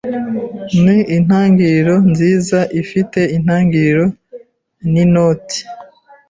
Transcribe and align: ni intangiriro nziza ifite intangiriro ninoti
ni 0.83 0.97
intangiriro 1.17 1.95
nziza 2.11 2.59
ifite 2.81 3.19
intangiriro 3.35 4.05
ninoti 4.91 5.59